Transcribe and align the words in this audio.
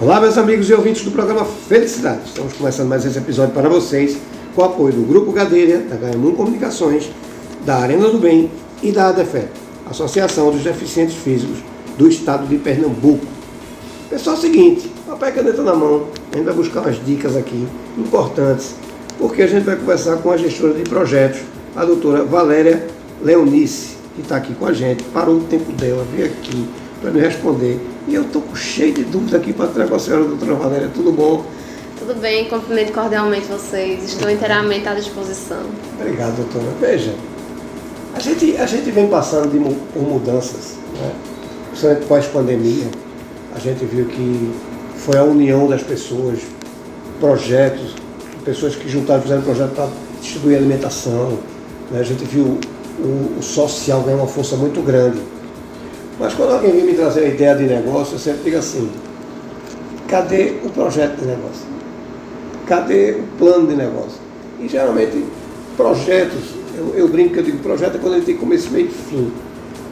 Olá, 0.00 0.20
meus 0.20 0.36
amigos 0.36 0.68
e 0.68 0.74
ouvintes 0.74 1.04
do 1.04 1.12
programa 1.12 1.44
Felicidade. 1.44 2.22
Estamos 2.26 2.52
começando 2.54 2.88
mais 2.88 3.06
esse 3.06 3.16
episódio 3.16 3.54
para 3.54 3.68
vocês 3.68 4.18
com 4.52 4.60
o 4.60 4.64
apoio 4.64 4.92
do 4.92 5.02
Grupo 5.02 5.30
Gadeira, 5.30 5.78
da 5.78 5.94
Ganhamun 5.94 6.34
Comunicações, 6.34 7.08
da 7.64 7.76
Arena 7.76 8.08
do 8.08 8.18
Bem 8.18 8.50
e 8.82 8.90
da 8.90 9.10
ADEFE, 9.10 9.44
Associação 9.88 10.50
dos 10.50 10.64
Deficientes 10.64 11.14
Físicos 11.14 11.58
do 11.96 12.08
Estado 12.08 12.44
de 12.48 12.58
Pernambuco. 12.58 13.24
Pessoal, 14.10 14.34
é 14.34 14.38
o 14.40 14.42
seguinte, 14.42 14.90
papel 15.06 15.28
e 15.28 15.32
caneta 15.32 15.62
na 15.62 15.76
mão, 15.76 16.08
a 16.32 16.36
gente 16.36 16.44
vai 16.44 16.54
buscar 16.54 16.80
umas 16.80 17.02
dicas 17.06 17.36
aqui 17.36 17.66
importantes, 17.96 18.74
porque 19.16 19.42
a 19.42 19.46
gente 19.46 19.62
vai 19.62 19.76
conversar 19.76 20.16
com 20.16 20.32
a 20.32 20.36
gestora 20.36 20.74
de 20.74 20.82
projetos, 20.82 21.40
a 21.76 21.84
doutora 21.84 22.24
Valéria 22.24 22.84
Leonice, 23.22 23.96
que 24.16 24.22
está 24.22 24.36
aqui 24.36 24.54
com 24.54 24.66
a 24.66 24.72
gente, 24.72 25.04
parou 25.04 25.36
o 25.36 25.44
tempo 25.44 25.70
dela, 25.72 26.04
veio 26.12 26.26
aqui 26.26 26.68
para 27.00 27.12
me 27.12 27.20
responder. 27.20 27.93
E 28.06 28.14
eu 28.14 28.22
estou 28.22 28.42
cheio 28.54 28.92
de 28.92 29.04
dúvidas 29.04 29.34
aqui 29.34 29.52
para 29.52 29.68
trazer 29.68 29.88
com 29.88 29.96
a 29.96 29.98
senhora, 29.98 30.24
doutora 30.24 30.54
Valéria, 30.54 30.90
tudo 30.92 31.10
bom? 31.10 31.44
Tudo 31.98 32.20
bem, 32.20 32.46
cumprimento 32.48 32.92
cordialmente 32.92 33.46
vocês, 33.46 34.04
estou 34.04 34.28
inteiramente 34.30 34.86
à 34.86 34.94
disposição. 34.94 35.62
Obrigado, 35.98 36.36
doutora. 36.36 36.66
Veja, 36.78 37.14
a 38.14 38.20
gente, 38.20 38.56
a 38.58 38.66
gente 38.66 38.90
vem 38.90 39.08
passando 39.08 39.50
de, 39.50 39.58
por 39.92 40.02
mudanças, 40.02 40.76
né? 41.00 41.12
principalmente 41.70 42.06
pós-pandemia. 42.06 42.84
A 43.54 43.58
gente 43.58 43.84
viu 43.86 44.06
que 44.06 44.52
foi 44.96 45.16
a 45.16 45.24
união 45.24 45.66
das 45.66 45.82
pessoas, 45.82 46.40
projetos, 47.18 47.94
pessoas 48.44 48.76
que 48.76 48.88
juntaram, 48.88 49.22
fizeram 49.22 49.42
projeto 49.42 49.74
para 49.74 49.88
distribuir 50.20 50.58
alimentação. 50.58 51.38
Né? 51.90 52.00
A 52.00 52.04
gente 52.04 52.24
viu 52.24 52.58
o, 52.98 53.38
o 53.38 53.42
social 53.42 54.02
ganhar 54.02 54.18
uma 54.18 54.26
força 54.26 54.56
muito 54.56 54.82
grande. 54.82 55.18
Mas 56.18 56.34
quando 56.34 56.52
alguém 56.52 56.72
vem 56.72 56.84
me 56.84 56.94
trazer 56.94 57.24
a 57.24 57.28
ideia 57.28 57.54
de 57.56 57.64
negócio, 57.64 58.14
eu 58.14 58.18
sempre 58.18 58.44
digo 58.44 58.58
assim, 58.58 58.88
cadê 60.08 60.54
o 60.64 60.70
projeto 60.70 61.16
de 61.16 61.26
negócio? 61.26 61.66
Cadê 62.66 63.12
o 63.12 63.24
plano 63.38 63.66
de 63.66 63.74
negócio? 63.74 64.20
E 64.60 64.68
geralmente 64.68 65.24
projetos, 65.76 66.54
eu, 66.76 66.94
eu 66.94 67.08
brinco 67.08 67.34
que 67.34 67.40
eu 67.40 67.42
digo 67.42 67.58
projeto 67.58 67.96
é 67.96 67.98
quando 67.98 68.14
ele 68.14 68.24
tem 68.24 68.36
começo, 68.36 68.70
meio 68.70 68.86
e 68.86 68.90
fim. 68.90 69.32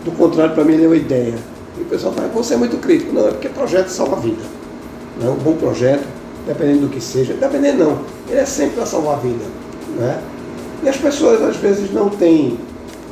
Do 0.05 0.13
contrário, 0.13 0.55
para 0.55 0.65
mim 0.65 0.75
ele 0.75 0.85
é 0.85 0.89
uma 0.89 0.97
ideia. 0.97 1.35
E 1.79 1.83
o 1.83 1.85
pessoal 1.87 2.13
fala, 2.13 2.29
você 2.29 2.55
é 2.55 2.57
muito 2.57 2.77
crítico. 2.79 3.13
Não, 3.13 3.29
é 3.29 3.31
porque 3.31 3.49
projeto 3.49 3.89
salva 3.89 4.17
a 4.17 4.21
vida. 4.21 4.43
Não, 5.21 5.29
é 5.29 5.31
um 5.31 5.37
bom 5.37 5.55
projeto, 5.55 6.05
dependendo 6.47 6.83
do 6.83 6.89
que 6.89 7.01
seja. 7.01 7.35
Dependendo 7.35 7.85
não, 7.85 7.99
ele 8.29 8.41
é 8.41 8.47
sempre 8.47 8.77
para 8.77 8.87
salvar 8.87 9.15
a 9.15 9.19
vida. 9.19 9.45
Né? 9.99 10.21
E 10.85 10.89
as 10.89 10.97
pessoas 10.97 11.43
às 11.43 11.57
vezes 11.57 11.93
não 11.93 12.09
têm 12.09 12.59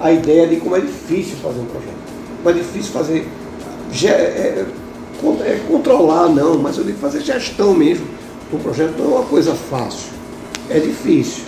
a 0.00 0.12
ideia 0.12 0.46
de 0.46 0.56
como 0.56 0.76
é 0.76 0.80
difícil 0.80 1.36
fazer 1.42 1.60
um 1.60 1.66
projeto. 1.66 1.99
Como 2.42 2.56
é 2.56 2.58
difícil 2.58 2.92
fazer. 2.92 3.28
É, 4.05 4.08
é, 4.08 4.66
é, 5.44 5.60
controlar, 5.69 6.28
não, 6.28 6.58
mas 6.58 6.78
eu 6.78 6.84
digo 6.84 6.98
fazer 6.98 7.20
gestão 7.20 7.74
mesmo. 7.74 8.06
Um 8.52 8.58
projeto 8.58 8.94
não 8.98 9.05
é 9.05 9.19
uma 9.19 9.27
coisa 9.27 9.55
fácil. 9.55 10.10
É 10.69 10.78
difícil. 10.78 11.44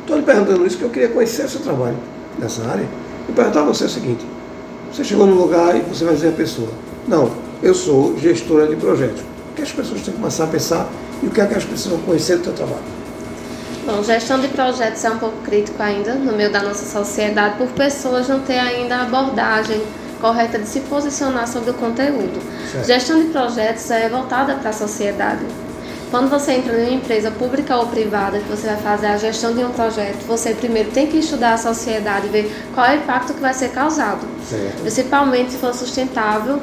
Estou 0.00 0.16
lhe 0.16 0.22
perguntando 0.22 0.66
isso 0.66 0.76
porque 0.76 0.84
eu 0.84 0.90
queria 0.90 1.08
conhecer 1.08 1.44
o 1.44 1.48
seu 1.48 1.60
trabalho 1.60 1.96
nessa 2.38 2.64
área. 2.66 2.86
E 3.28 3.32
perguntar 3.32 3.60
a 3.60 3.64
você 3.64 3.84
o 3.84 3.88
seguinte: 3.88 4.24
você 4.92 5.04
chegou 5.04 5.26
num 5.26 5.34
lugar 5.34 5.76
e 5.76 5.80
você 5.80 6.04
vai 6.04 6.14
dizer 6.14 6.28
à 6.28 6.32
pessoa, 6.32 6.68
não, 7.06 7.30
eu 7.62 7.74
sou 7.74 8.16
gestora 8.18 8.66
de 8.66 8.76
projetos. 8.76 9.20
O 9.20 9.54
que 9.54 9.62
as 9.62 9.72
pessoas 9.72 10.00
têm 10.02 10.12
que 10.14 10.20
começar 10.20 10.44
a 10.44 10.46
pensar 10.48 10.88
e 11.22 11.26
o 11.26 11.30
que 11.30 11.40
é 11.40 11.46
que 11.46 11.54
as 11.54 11.64
pessoas 11.64 11.96
vão 11.96 12.04
conhecer 12.04 12.38
do 12.38 12.44
seu 12.44 12.52
trabalho? 12.52 13.00
Bom, 13.86 14.02
gestão 14.02 14.40
de 14.40 14.48
projetos 14.48 15.04
é 15.04 15.10
um 15.10 15.18
pouco 15.18 15.36
crítico 15.38 15.82
ainda 15.82 16.14
no 16.14 16.32
meio 16.32 16.52
da 16.52 16.62
nossa 16.62 16.84
sociedade 16.84 17.56
por 17.56 17.66
pessoas 17.68 18.28
não 18.28 18.40
ter 18.40 18.58
ainda 18.58 19.02
abordagem 19.02 19.82
correta 20.20 20.58
de 20.58 20.66
se 20.66 20.80
posicionar 20.80 21.48
sobre 21.48 21.70
o 21.70 21.74
conteúdo. 21.74 22.40
Certo. 22.70 22.86
Gestão 22.86 23.20
de 23.20 23.26
projetos 23.28 23.90
é 23.90 24.08
voltada 24.08 24.54
para 24.54 24.70
a 24.70 24.72
sociedade. 24.72 25.44
Quando 26.10 26.28
você 26.28 26.52
entra 26.52 26.76
em 26.76 26.88
uma 26.88 26.94
empresa 26.96 27.30
pública 27.30 27.76
ou 27.76 27.86
privada 27.86 28.40
que 28.40 28.48
você 28.48 28.66
vai 28.66 28.76
fazer 28.78 29.06
a 29.06 29.16
gestão 29.16 29.54
de 29.54 29.64
um 29.64 29.70
projeto, 29.70 30.26
você 30.26 30.52
primeiro 30.54 30.90
tem 30.90 31.06
que 31.06 31.18
estudar 31.18 31.54
a 31.54 31.56
sociedade 31.56 32.26
e 32.26 32.30
ver 32.30 32.52
qual 32.74 32.84
é 32.86 32.96
o 32.96 32.96
impacto 32.96 33.32
que 33.32 33.40
vai 33.40 33.54
ser 33.54 33.70
causado. 33.70 34.26
Certo. 34.48 34.80
Principalmente 34.80 35.52
se 35.52 35.58
for 35.58 35.72
sustentável 35.72 36.60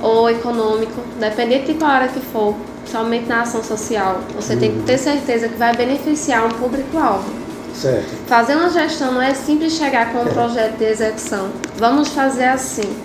ou 0.00 0.30
econômico, 0.30 1.02
dependente 1.18 1.72
de 1.72 1.74
qual 1.74 1.90
área 1.90 2.08
que 2.08 2.20
for 2.20 2.54
somente 2.86 3.26
na 3.26 3.42
ação 3.42 3.64
social. 3.64 4.20
Você 4.36 4.54
uhum. 4.54 4.60
tem 4.60 4.72
que 4.72 4.82
ter 4.84 4.96
certeza 4.96 5.48
que 5.48 5.56
vai 5.56 5.74
beneficiar 5.74 6.46
um 6.46 6.50
público-alvo. 6.50 7.47
Certo. 7.80 8.08
Fazer 8.26 8.56
uma 8.56 8.70
gestão 8.70 9.12
não 9.12 9.22
é 9.22 9.34
simples 9.34 9.74
chegar 9.74 10.12
com 10.12 10.18
um 10.18 10.28
é. 10.28 10.32
projeto 10.32 10.78
de 10.78 10.84
execução. 10.84 11.50
Vamos 11.76 12.08
fazer 12.08 12.46
assim. 12.46 12.96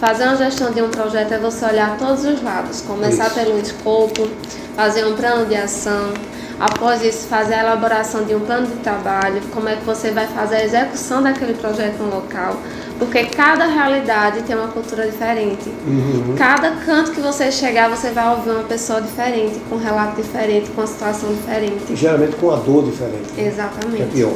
Fazer 0.00 0.24
uma 0.24 0.36
gestão 0.36 0.70
de 0.72 0.82
um 0.82 0.90
projeto 0.90 1.32
é 1.32 1.38
você 1.38 1.64
olhar 1.64 1.96
todos 1.98 2.24
os 2.24 2.42
lados, 2.42 2.80
começar 2.80 3.26
isso. 3.26 3.34
pelo 3.34 3.58
escopo, 3.58 4.28
fazer 4.74 5.06
um 5.06 5.14
plano 5.14 5.46
de 5.46 5.54
ação, 5.54 6.12
após 6.58 7.02
isso 7.02 7.26
fazer 7.28 7.54
a 7.54 7.60
elaboração 7.60 8.24
de 8.24 8.34
um 8.34 8.40
plano 8.40 8.66
de 8.66 8.76
trabalho, 8.76 9.40
como 9.52 9.68
é 9.68 9.76
que 9.76 9.84
você 9.84 10.10
vai 10.10 10.26
fazer 10.26 10.56
a 10.56 10.64
execução 10.64 11.22
daquele 11.22 11.54
projeto 11.54 11.98
no 11.98 12.16
local, 12.16 12.56
porque 12.98 13.24
cada 13.24 13.66
realidade 13.66 14.42
tem 14.42 14.54
uma 14.56 14.68
cultura 14.68 15.06
diferente. 15.06 15.68
Uhum. 15.68 16.34
Cada 16.36 16.72
canto 16.76 17.10
que 17.12 17.20
você 17.20 17.50
chegar, 17.50 17.88
você 17.88 18.10
vai 18.10 18.28
ouvir 18.36 18.50
uma 18.50 18.62
pessoa 18.64 19.00
diferente, 19.00 19.58
com 19.68 19.76
um 19.76 19.78
relato 19.78 20.20
diferente, 20.20 20.70
com 20.70 20.80
uma 20.80 20.86
situação 20.86 21.32
diferente. 21.34 21.92
E 21.92 21.96
geralmente 21.96 22.36
com 22.36 22.50
a 22.50 22.56
dor 22.56 22.84
diferente. 22.84 23.32
Né? 23.36 23.48
Exatamente. 23.48 24.02
é 24.02 24.06
pior. 24.06 24.34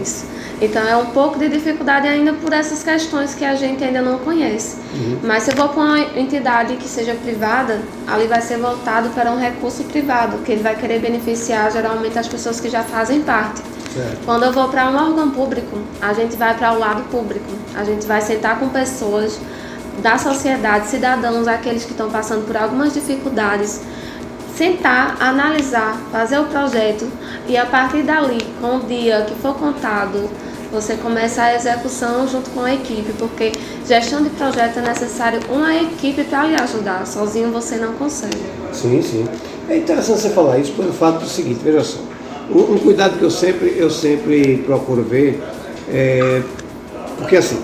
Isso. 0.00 0.26
Então 0.60 0.86
é 0.86 0.94
um 0.94 1.06
pouco 1.06 1.38
de 1.38 1.48
dificuldade 1.48 2.06
ainda 2.06 2.34
por 2.34 2.52
essas 2.52 2.82
questões 2.82 3.34
que 3.34 3.44
a 3.44 3.54
gente 3.54 3.82
ainda 3.82 4.02
não 4.02 4.18
conhece. 4.18 4.76
Uhum. 4.94 5.18
Mas 5.24 5.44
se 5.44 5.52
eu 5.52 5.56
vou 5.56 5.70
para 5.70 5.82
uma 5.82 6.00
entidade 6.00 6.76
que 6.76 6.86
seja 6.86 7.14
privada, 7.14 7.80
ali 8.06 8.26
vai 8.26 8.42
ser 8.42 8.58
voltado 8.58 9.08
para 9.10 9.32
um 9.32 9.38
recurso 9.38 9.82
privado, 9.84 10.38
que 10.44 10.52
ele 10.52 10.62
vai 10.62 10.76
querer 10.76 11.00
beneficiar 11.00 11.72
geralmente 11.72 12.18
as 12.18 12.28
pessoas 12.28 12.60
que 12.60 12.68
já 12.68 12.82
fazem 12.82 13.22
parte. 13.22 13.62
Certo. 13.92 14.24
Quando 14.24 14.44
eu 14.44 14.52
vou 14.52 14.68
para 14.68 14.88
um 14.88 14.96
órgão 14.96 15.30
público, 15.30 15.78
a 16.00 16.12
gente 16.12 16.36
vai 16.36 16.56
para 16.56 16.72
o 16.72 16.78
lado 16.78 17.02
público. 17.10 17.46
A 17.74 17.84
gente 17.84 18.06
vai 18.06 18.20
sentar 18.20 18.58
com 18.58 18.68
pessoas 18.68 19.38
da 20.00 20.16
sociedade, 20.16 20.86
cidadãos, 20.86 21.46
aqueles 21.46 21.84
que 21.84 21.90
estão 21.90 22.10
passando 22.10 22.46
por 22.46 22.56
algumas 22.56 22.94
dificuldades, 22.94 23.80
sentar, 24.56 25.16
analisar, 25.20 25.98
fazer 26.12 26.38
o 26.38 26.44
projeto 26.44 27.06
e 27.48 27.56
a 27.56 27.66
partir 27.66 28.02
dali, 28.02 28.38
com 28.60 28.76
o 28.76 28.80
dia 28.80 29.22
que 29.26 29.34
for 29.36 29.54
contado, 29.54 30.28
você 30.70 30.94
começa 30.94 31.42
a 31.42 31.54
execução 31.54 32.28
junto 32.28 32.50
com 32.50 32.60
a 32.60 32.72
equipe, 32.72 33.12
porque 33.18 33.52
gestão 33.86 34.22
de 34.22 34.30
projeto 34.30 34.78
é 34.78 34.82
necessário 34.82 35.40
uma 35.50 35.74
equipe 35.74 36.22
para 36.24 36.46
lhe 36.46 36.54
ajudar, 36.54 37.06
sozinho 37.06 37.50
você 37.50 37.76
não 37.76 37.94
consegue. 37.94 38.38
Sim, 38.72 39.02
sim. 39.02 39.26
É 39.68 39.78
interessante 39.78 40.20
você 40.20 40.30
falar 40.30 40.58
isso 40.58 40.72
pelo 40.72 40.92
fato 40.92 41.20
do 41.20 41.26
seguinte, 41.26 41.60
veja 41.62 41.82
só. 41.82 42.09
Um, 42.50 42.78
cuidado 42.78 43.18
que 43.18 43.24
eu 43.24 43.30
sempre, 43.30 43.74
eu 43.76 43.90
sempre 43.90 44.58
procuro 44.66 45.02
ver 45.02 45.40
é. 45.88 46.42
Porque 47.18 47.36
assim, 47.36 47.60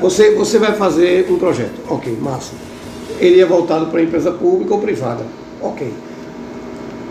você, 0.00 0.34
você 0.34 0.58
vai 0.58 0.74
fazer 0.74 1.30
um 1.30 1.38
projeto, 1.38 1.80
ok, 1.88 2.16
massa. 2.20 2.52
Ele 3.18 3.40
é 3.40 3.46
voltado 3.46 3.86
para 3.86 4.00
a 4.00 4.02
empresa 4.02 4.30
pública 4.30 4.74
ou 4.74 4.80
privada, 4.80 5.24
ok. 5.62 5.92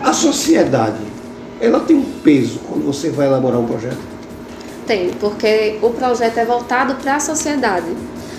A 0.02 0.12
sociedade, 0.12 1.00
ela 1.60 1.80
tem 1.80 1.96
um 1.96 2.04
peso 2.22 2.60
quando 2.68 2.86
você 2.86 3.10
vai 3.10 3.26
elaborar 3.26 3.58
um 3.58 3.66
projeto? 3.66 3.98
Tem, 4.86 5.10
porque 5.20 5.76
o 5.82 5.90
projeto 5.90 6.38
é 6.38 6.44
voltado 6.44 6.94
para 6.94 7.16
a 7.16 7.20
sociedade. 7.20 7.88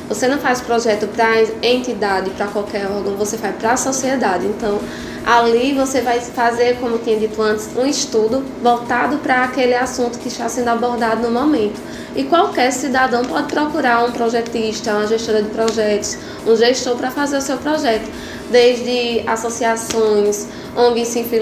Você 0.10 0.28
não 0.28 0.40
faz 0.40 0.60
projeto 0.60 1.08
para 1.08 1.44
entidade, 1.62 2.32
para 2.32 2.48
qualquer 2.48 2.88
órgão, 2.88 3.16
você 3.16 3.38
faz 3.38 3.56
para 3.56 3.74
a 3.74 3.78
sociedade. 3.78 4.48
Então, 4.48 4.80
ali 5.24 5.74
você 5.76 6.02
vai 6.02 6.20
fazer, 6.20 6.80
como 6.80 6.98
tinha 6.98 7.20
dito 7.20 7.40
antes, 7.40 7.70
um 7.78 7.86
estudo 7.86 8.44
voltado 8.62 9.20
para 9.20 9.44
aquele 9.44 9.76
assunto 9.76 10.18
que 10.18 10.28
está 10.28 10.50
sendo 10.50 10.70
abordado 10.70 11.22
no 11.22 11.30
momento. 11.30 11.80
E 12.16 12.24
qualquer 12.24 12.72
cidadão 12.72 13.24
pode 13.24 13.54
procurar 13.54 14.04
um 14.04 14.12
projetista, 14.12 14.94
uma 14.94 15.06
gestora 15.06 15.44
de 15.44 15.50
projetos, 15.50 16.18
um 16.46 16.56
gestor 16.56 16.96
para 16.96 17.12
fazer 17.12 17.38
o 17.38 17.42
seu 17.42 17.58
projeto, 17.58 18.10
desde 18.52 19.24
associações, 19.28 20.48
ONGs 20.76 21.08
sem 21.08 21.24
fins 21.24 21.42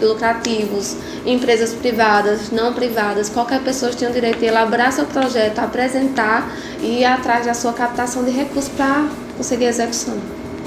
lucrativos, 0.00 0.96
empresas 1.24 1.72
privadas, 1.72 2.50
não 2.50 2.72
privadas, 2.72 3.28
qualquer 3.28 3.60
pessoa 3.62 3.92
tem 3.92 4.08
o 4.08 4.12
direito 4.12 4.38
de 4.38 4.46
elaborar 4.46 4.92
seu 4.92 5.04
projeto, 5.06 5.58
apresentar 5.58 6.50
e 6.80 7.00
ir 7.00 7.04
atrás 7.04 7.46
da 7.46 7.54
sua 7.54 7.72
captação 7.72 8.24
de 8.24 8.30
recursos 8.30 8.70
para 8.76 9.08
conseguir 9.36 9.66
a 9.66 9.70
execução. 9.70 10.14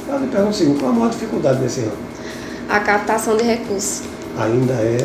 Eu 0.08 0.20
lhe 0.20 0.28
pergunto 0.28 0.52
assim, 0.52 0.76
qual 0.78 0.92
a 0.92 0.94
maior 0.94 1.10
dificuldade 1.10 1.62
nesse 1.62 1.82
ramo? 1.82 1.98
A 2.70 2.80
captação 2.80 3.38
de 3.38 3.44
recursos. 3.44 4.04
Ainda 4.38 4.74
é, 4.74 4.98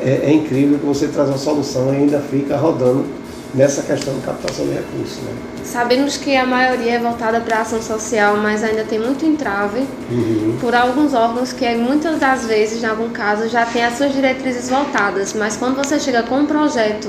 é, 0.00 0.10
é 0.24 0.32
incrível 0.32 0.78
que 0.78 0.86
você 0.86 1.08
traz 1.08 1.28
uma 1.28 1.38
solução 1.38 1.92
e 1.92 1.98
ainda 1.98 2.20
fica 2.20 2.56
rodando 2.56 3.21
nessa 3.54 3.82
questão 3.82 4.14
de 4.14 4.20
captação 4.20 4.66
de 4.66 4.72
recursos. 4.72 5.18
Né? 5.22 5.32
Sabemos 5.64 6.16
que 6.16 6.36
a 6.36 6.46
maioria 6.46 6.92
é 6.92 6.98
voltada 6.98 7.40
para 7.40 7.58
a 7.58 7.60
ação 7.60 7.82
social, 7.82 8.36
mas 8.36 8.64
ainda 8.64 8.84
tem 8.84 8.98
muito 8.98 9.24
entrave 9.24 9.86
uhum. 10.10 10.56
por 10.60 10.74
alguns 10.74 11.14
órgãos 11.14 11.52
que 11.52 11.74
muitas 11.74 12.18
das 12.18 12.46
vezes, 12.46 12.82
em 12.82 12.86
algum 12.86 13.10
caso, 13.10 13.48
já 13.48 13.64
tem 13.66 13.84
as 13.84 13.96
suas 13.96 14.12
diretrizes 14.12 14.68
voltadas, 14.68 15.34
mas 15.34 15.56
quando 15.56 15.76
você 15.76 16.00
chega 16.00 16.22
com 16.22 16.40
um 16.40 16.46
projeto, 16.46 17.08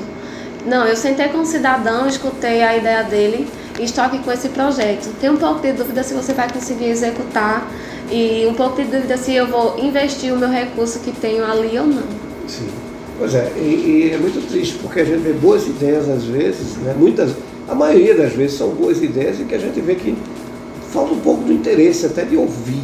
não, 0.66 0.86
eu 0.86 0.96
sentei 0.96 1.28
com 1.30 1.40
um 1.40 1.46
cidadão, 1.46 2.08
escutei 2.08 2.64
a 2.64 2.78
ideia 2.78 3.04
dele 3.04 3.48
e 3.80 3.84
estou 3.84 4.04
aqui 4.04 4.20
com 4.20 4.32
esse 4.32 4.50
projeto. 4.50 5.14
Tem 5.20 5.30
um 5.30 5.38
pouco 5.38 5.62
de 5.62 5.74
dúvida 5.74 6.04
se 6.04 6.14
você 6.14 6.34
vai 6.34 6.50
conseguir 6.50 6.86
executar 6.86 7.68
e 8.10 8.46
um 8.48 8.54
pouco 8.54 8.82
de 8.82 8.88
dúvida 8.88 9.18
se 9.18 9.34
eu 9.34 9.48
vou 9.48 9.78
investir 9.80 10.34
o 10.34 10.38
meu 10.38 10.50
recurso 10.50 11.00
que 11.00 11.12
tenho 11.12 11.44
ali 11.46 11.78
ou 11.78 11.88
não. 11.88 12.04
Sim. 12.48 12.83
Pois 13.18 13.36
é, 13.36 13.52
e, 13.58 14.10
e 14.10 14.12
é 14.14 14.18
muito 14.18 14.46
triste 14.48 14.78
porque 14.82 15.02
a 15.02 15.06
gente 15.06 15.20
vê 15.20 15.34
boas 15.34 15.68
ideias 15.68 16.10
às 16.10 16.24
vezes, 16.24 16.78
né? 16.78 16.96
muitas, 16.98 17.32
a 17.68 17.76
maioria 17.76 18.16
das 18.16 18.34
vezes 18.34 18.58
são 18.58 18.70
boas 18.70 19.02
ideias 19.02 19.40
e 19.40 19.44
que 19.44 19.56
a 19.56 19.60
gente 19.60 19.80
vê 19.80 19.96
que 19.96 20.16
falta 20.92 21.14
um 21.14 21.20
pouco 21.20 21.44
do 21.44 21.54
interesse 21.54 22.06
até 22.06 22.24
de 22.24 22.36
ouvir. 22.38 22.82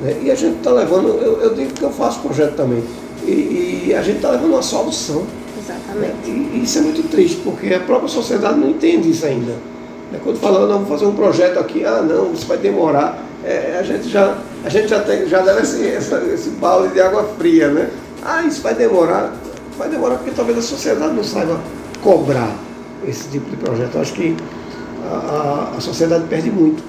Né? 0.00 0.16
E 0.22 0.30
a 0.30 0.34
gente 0.34 0.56
está 0.56 0.72
levando, 0.72 1.08
eu, 1.08 1.40
eu, 1.40 1.54
digo 1.54 1.72
que 1.72 1.82
eu 1.82 1.90
faço 1.90 2.20
projeto 2.20 2.54
também, 2.56 2.82
e, 3.26 3.86
e 3.88 3.94
a 3.94 4.02
gente 4.02 4.16
está 4.16 4.30
levando 4.30 4.52
uma 4.52 4.62
solução. 4.62 5.24
Exatamente. 5.62 6.30
Né? 6.30 6.50
E, 6.54 6.58
e, 6.58 6.64
isso 6.64 6.78
é 6.78 6.80
muito 6.82 7.08
triste, 7.10 7.40
porque 7.44 7.74
a 7.74 7.80
própria 7.80 8.08
sociedade 8.08 8.58
não 8.58 8.70
entende 8.70 9.10
isso 9.10 9.26
ainda. 9.26 9.52
Né? 10.10 10.18
Quando 10.24 10.38
fala, 10.38 10.66
não, 10.66 10.78
vou 10.78 10.86
fazer 10.86 11.06
um 11.06 11.14
projeto 11.14 11.58
aqui, 11.58 11.84
ah 11.84 12.02
não, 12.02 12.32
isso 12.32 12.46
vai 12.46 12.56
demorar. 12.56 13.22
É, 13.44 13.76
a 13.78 13.82
gente 13.82 14.08
já, 14.08 14.36
a 14.64 14.68
gente 14.68 14.88
já, 14.88 15.00
tem, 15.00 15.26
já 15.26 15.40
deve 15.40 15.62
esse, 15.62 15.82
esse, 15.82 16.14
esse 16.32 16.50
balde 16.50 16.92
de 16.92 17.00
água 17.00 17.24
fria, 17.38 17.68
né? 17.68 17.90
Ah, 18.22 18.42
isso 18.42 18.60
vai 18.60 18.74
demorar. 18.74 19.34
Vai 19.80 19.88
demorar 19.88 20.16
porque 20.16 20.32
talvez 20.32 20.58
a 20.58 20.60
sociedade 20.60 21.14
não 21.14 21.24
saiba 21.24 21.58
cobrar 22.02 22.54
esse 23.08 23.30
tipo 23.30 23.48
de 23.48 23.56
projeto. 23.56 23.94
Eu 23.94 24.02
acho 24.02 24.12
que 24.12 24.36
a, 25.10 25.70
a, 25.72 25.76
a 25.78 25.80
sociedade 25.80 26.24
perde 26.28 26.50
muito 26.50 26.82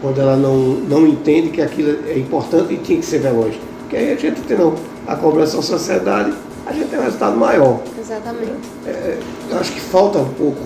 quando 0.00 0.20
ela 0.20 0.36
não, 0.36 0.56
não 0.56 1.06
entende 1.06 1.50
que 1.50 1.62
aquilo 1.62 2.04
é 2.08 2.18
importante 2.18 2.74
e 2.74 2.78
tinha 2.78 2.98
que 2.98 3.06
ser 3.06 3.20
veloz. 3.20 3.54
Porque 3.82 3.96
aí 3.96 4.12
a 4.12 4.16
gente 4.16 4.40
tendo 4.40 4.74
a 5.06 5.14
cobrança 5.14 5.58
da 5.58 5.62
sociedade, 5.62 6.32
a 6.66 6.72
gente 6.72 6.88
tem 6.88 6.98
um 6.98 7.04
resultado 7.04 7.36
maior. 7.36 7.80
Exatamente. 7.96 8.50
É, 8.84 9.18
eu 9.48 9.58
acho 9.58 9.70
que 9.70 9.80
falta 9.80 10.18
um 10.18 10.32
pouco 10.34 10.62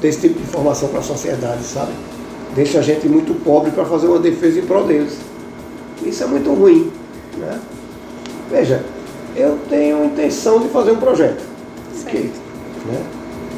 desse 0.00 0.20
tipo 0.20 0.38
de 0.38 0.44
informação 0.44 0.88
para 0.90 1.00
a 1.00 1.02
sociedade, 1.02 1.64
sabe? 1.64 1.90
Deixa 2.54 2.78
a 2.78 2.82
gente 2.82 3.08
muito 3.08 3.34
pobre 3.42 3.72
para 3.72 3.84
fazer 3.86 4.06
uma 4.06 4.20
defesa 4.20 4.60
em 4.60 4.64
prol 4.64 4.84
deles. 4.84 5.18
Isso 6.04 6.22
é 6.22 6.28
muito 6.28 6.54
ruim. 6.54 6.92
Né? 7.38 7.58
Veja, 8.48 8.84
eu 9.36 9.58
tenho 9.68 10.04
intenção 10.04 10.60
de 10.60 10.68
fazer 10.68 10.92
um 10.92 10.96
projeto. 10.96 11.44
Certo. 11.94 12.40
né? 12.86 13.02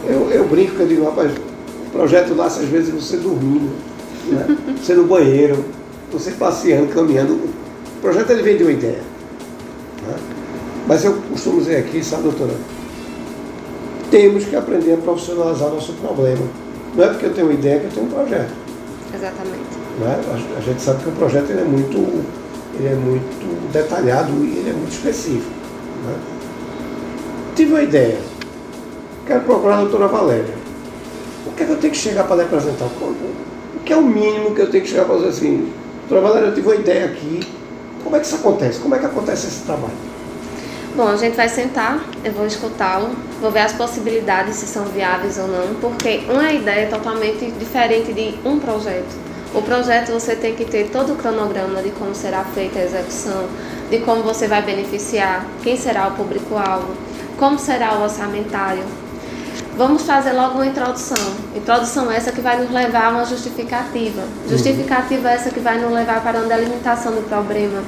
eu, 0.09 0.31
eu 0.31 0.45
brinco 0.45 0.75
que 0.75 0.81
eu 0.81 0.89
digo, 0.89 1.05
rapaz, 1.05 1.31
o 1.33 1.91
projeto 1.91 2.35
lá, 2.35 2.47
às 2.47 2.57
vezes 2.59 2.93
você 2.93 3.17
dormindo 3.17 3.71
né? 4.33 4.47
você 4.81 4.95
no 4.95 5.05
banheiro, 5.05 5.65
você 6.13 6.33
passeando, 6.33 6.89
caminhando. 6.93 7.35
O 7.35 8.01
projeto 8.01 8.31
ele 8.31 8.43
vem 8.43 8.57
de 8.57 8.63
uma 8.63 8.73
ideia. 8.73 9.01
Né? 10.07 10.17
Mas 10.87 11.05
eu 11.05 11.15
costumo 11.31 11.61
dizer 11.61 11.77
aqui, 11.77 12.03
sabe, 12.03 12.25
doutora? 12.25 12.55
Temos 14.11 14.45
que 14.45 14.57
aprender 14.57 14.95
a 14.95 14.97
profissionalizar 14.97 15.69
nosso 15.69 15.93
problema. 15.95 16.47
Não 16.95 17.05
é 17.05 17.09
porque 17.09 17.27
eu 17.27 17.35
tenho 17.35 17.47
uma 17.47 17.55
ideia 17.55 17.81
que 17.81 17.87
eu 17.87 17.91
tenho 17.91 18.07
um 18.07 18.11
projeto. 18.11 18.53
Exatamente. 19.15 19.79
Né? 20.01 20.21
A, 20.31 20.59
a 20.59 20.61
gente 20.61 20.81
sabe 20.81 21.03
que 21.03 21.09
o 21.11 21.13
projeto 21.13 21.51
ele 21.51 21.61
é 21.61 21.65
muito, 21.65 21.99
ele 22.79 22.89
é 22.89 22.95
muito 22.95 23.73
detalhado 23.73 24.33
e 24.45 24.59
ele 24.59 24.71
é 24.71 24.73
muito 24.73 24.93
específico. 24.93 25.58
Né? 26.05 26.19
Tive 27.55 27.73
uma 27.73 27.83
ideia. 27.83 28.19
Quero 29.27 29.41
procurar 29.43 29.79
a 29.79 29.81
doutora 29.81 30.09
Valéria. 30.09 30.55
O 31.47 31.53
que 31.53 31.63
é 31.63 31.67
que 31.67 31.73
eu 31.73 31.79
tenho 31.79 31.93
que 31.93 31.99
chegar 31.99 32.25
para 32.25 32.37
lhe 32.37 32.43
apresentar? 32.43 32.89
que 33.85 33.93
é 33.95 33.97
o 33.97 34.03
mínimo 34.03 34.55
que 34.55 34.61
eu 34.61 34.71
tenho 34.71 34.85
que 34.85 34.91
chegar 34.91 35.07
para 35.07 35.15
fazer 35.15 35.29
assim, 35.29 35.73
doutora 36.01 36.21
Valéria, 36.21 36.49
eu 36.49 36.55
tive 36.55 36.69
uma 36.69 36.77
ideia 36.77 37.07
aqui, 37.07 37.41
como 38.05 38.15
é 38.17 38.21
que 38.21 38.27
isso 38.27 38.35
acontece? 38.35 38.79
Como 38.81 38.95
é 38.95 38.99
que 38.99 39.07
acontece 39.07 39.47
esse 39.47 39.63
trabalho? 39.65 39.95
Bom, 40.95 41.09
a 41.09 41.17
gente 41.17 41.35
vai 41.37 41.49
sentar, 41.49 42.05
eu 42.23 42.33
vou 42.33 42.45
escutá-lo, 42.45 43.09
vou 43.41 43.51
ver 43.51 43.61
as 43.61 43.73
possibilidades, 43.73 44.57
se 44.57 44.67
são 44.67 44.85
viáveis 44.85 45.39
ou 45.39 45.49
não, 45.49 45.75
porque 45.81 46.23
uma 46.29 46.53
ideia 46.53 46.85
é 46.85 46.87
totalmente 46.87 47.51
diferente 47.53 48.13
de 48.13 48.35
um 48.47 48.59
projeto. 48.59 49.28
O 49.55 49.63
projeto 49.63 50.13
você 50.13 50.37
tem 50.37 50.55
que 50.55 50.65
ter 50.65 50.91
todo 50.91 51.15
o 51.15 51.17
cronograma 51.17 51.83
de 51.83 51.91
como 51.91 52.15
será 52.15 52.45
feita 52.45 52.79
a 52.79 52.85
execução, 52.85 53.49
de 53.91 53.99
como 54.01 54.23
você 54.23 54.47
vai 54.47 54.63
beneficiar, 54.63 55.47
quem 55.63 55.77
será 55.77 56.09
o 56.09 56.11
público-alvo, 56.13 56.95
como 57.39 57.59
será 57.59 57.95
o 57.95 58.03
orçamentário, 58.03 58.85
Vamos 59.79 60.03
fazer 60.03 60.33
logo 60.33 60.55
uma 60.55 60.67
introdução. 60.67 61.17
Introdução 61.55 62.11
essa 62.11 62.33
que 62.33 62.41
vai 62.41 62.61
nos 62.61 62.69
levar 62.69 63.05
a 63.05 63.11
uma 63.11 63.25
justificativa. 63.25 64.25
Justificativa 64.49 65.31
essa 65.31 65.51
que 65.51 65.61
vai 65.61 65.79
nos 65.79 65.93
levar 65.93 66.21
para 66.21 66.41
uma 66.41 66.49
delimitação 66.49 67.13
do 67.13 67.23
problema. 67.29 67.81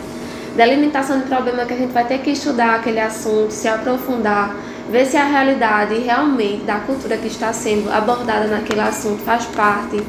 Delimitação 0.55 1.19
do 1.19 1.27
problema 1.27 1.65
que 1.65 1.75
a 1.75 1.77
gente 1.77 1.93
vai 1.93 2.05
ter 2.05 2.19
que 2.19 2.31
estudar 2.31 2.77
aquele 2.77 3.01
assunto, 3.01 3.51
se 3.51 3.67
aprofundar, 3.67 4.55
ver 4.89 5.05
se 5.05 5.17
a 5.17 5.25
realidade 5.25 5.99
realmente 5.99 6.62
da 6.62 6.77
cultura 6.77 7.17
que 7.17 7.27
está 7.27 7.53
sendo 7.53 7.91
abordada 7.91 8.47
naquele 8.47 8.83
assunto 8.83 9.25
faz 9.25 9.47
parte, 9.47 10.01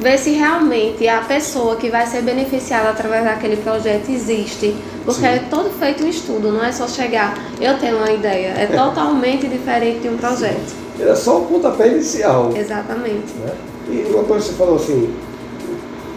ver 0.00 0.18
se 0.18 0.30
realmente 0.30 1.08
a 1.08 1.20
pessoa 1.20 1.76
que 1.76 1.90
vai 1.90 2.06
ser 2.06 2.22
beneficiada 2.22 2.90
através 2.90 3.24
daquele 3.24 3.56
projeto 3.56 4.08
existe, 4.10 4.76
porque 5.04 5.20
Sim. 5.20 5.26
é 5.26 5.38
todo 5.50 5.70
feito 5.70 6.04
um 6.04 6.08
estudo, 6.08 6.52
não 6.52 6.64
é 6.64 6.70
só 6.70 6.86
chegar, 6.86 7.36
eu 7.60 7.78
tenho 7.78 7.96
uma 7.96 8.10
ideia, 8.12 8.54
é 8.56 8.66
totalmente 8.66 9.48
diferente 9.48 10.00
de 10.00 10.08
um 10.08 10.16
projeto. 10.16 10.74
Era 11.00 11.16
só 11.16 11.38
o 11.38 11.46
pontapé 11.46 11.88
inicial. 11.88 12.52
Exatamente. 12.56 13.32
Né? 13.44 13.52
E 13.88 14.12
uma 14.12 14.24
coisa 14.24 14.44
que 14.44 14.52
você 14.52 14.56
falou 14.56 14.76
assim, 14.76 15.14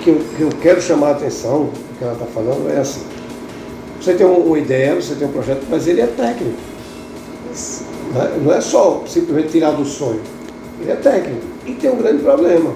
que 0.04 0.10
eu, 0.10 0.22
que 0.36 0.42
eu 0.42 0.50
quero 0.62 0.82
chamar 0.82 1.10
a 1.10 1.12
atenção, 1.12 1.64
o 1.64 1.72
que 1.98 2.04
ela 2.04 2.14
está 2.14 2.26
falando, 2.26 2.70
é 2.70 2.80
assim. 2.80 3.02
Você 4.00 4.16
tem 4.16 4.26
uma 4.26 4.58
ideia, 4.58 4.96
você 4.96 5.14
tem 5.14 5.28
um 5.28 5.32
projeto, 5.32 5.64
mas 5.70 5.88
ele 5.88 6.02
é 6.02 6.08
técnico. 6.08 6.58
Isso. 7.54 7.86
Não 8.44 8.52
é 8.52 8.60
só 8.60 9.04
simplesmente 9.08 9.50
tirar 9.50 9.72
do 9.72 9.86
sonho. 9.86 10.22
Ele 10.82 10.92
é 10.92 10.96
técnico. 10.96 11.46
E 11.66 11.74
tem 11.74 11.92
um 11.92 11.98
grande 11.98 12.24
problema. 12.24 12.74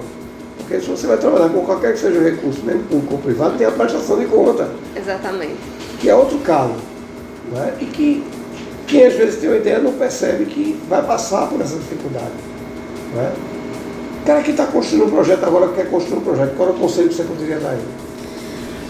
Porque 0.66 0.80
se 0.80 0.90
você 0.90 1.06
vai 1.06 1.16
trabalhar 1.16 1.48
com 1.48 1.64
qualquer 1.64 1.92
que 1.92 2.00
seja 2.00 2.18
o 2.18 2.24
recurso, 2.24 2.60
mesmo 2.64 2.82
público 2.84 3.14
ou 3.14 3.20
privado, 3.20 3.56
tem 3.56 3.68
a 3.68 3.70
prestação 3.70 4.18
de 4.18 4.26
conta. 4.26 4.68
Exatamente. 4.96 5.54
Que 6.00 6.10
é 6.10 6.14
outro 6.14 6.38
caso. 6.38 6.74
Né? 7.52 7.74
E 7.80 7.84
que 7.84 8.24
quem 8.88 9.06
às 9.06 9.14
vezes 9.14 9.40
tem 9.40 9.48
uma 9.48 9.58
ideia 9.58 9.78
não 9.78 9.92
percebe 9.92 10.44
que 10.46 10.76
vai 10.88 11.02
passar 11.04 11.46
por 11.46 11.60
essa 11.60 11.76
dificuldade. 11.76 12.32
Né? 13.14 13.32
O 14.22 14.26
cara 14.26 14.42
que 14.42 14.50
está 14.50 14.66
construindo 14.66 15.06
um 15.06 15.10
projeto 15.10 15.44
agora 15.44 15.68
quer 15.68 15.88
construir 15.88 16.18
um 16.18 16.22
projeto, 16.22 16.56
qual 16.56 16.70
é 16.70 16.72
o 16.72 16.74
conselho 16.74 17.08
que 17.10 17.14
você 17.14 17.22
poderia 17.22 17.60
dar 17.60 17.68
a 17.68 17.72
ele? 17.74 17.88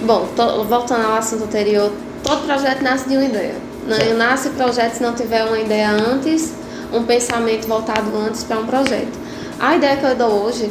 Bom, 0.00 0.26
tô, 0.34 0.64
voltando 0.64 1.04
ao 1.04 1.18
assunto 1.18 1.44
anterior, 1.44 1.92
todo 2.22 2.46
projeto 2.46 2.80
nasce 2.80 3.06
de 3.06 3.16
uma 3.16 3.24
ideia. 3.26 3.54
Não 3.86 3.96
certo. 3.96 4.16
nasce 4.16 4.48
projeto 4.50 4.94
se 4.94 5.02
não 5.02 5.14
tiver 5.14 5.44
uma 5.44 5.58
ideia 5.58 5.90
antes, 5.90 6.54
um 6.90 7.02
pensamento 7.02 7.68
voltado 7.68 8.16
antes 8.16 8.42
para 8.44 8.58
um 8.60 8.66
projeto. 8.66 9.26
A 9.60 9.76
ideia 9.76 9.98
que 9.98 10.06
eu 10.06 10.14
dou 10.14 10.44
hoje 10.44 10.70